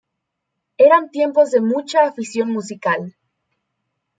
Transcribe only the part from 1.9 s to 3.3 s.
afición musical.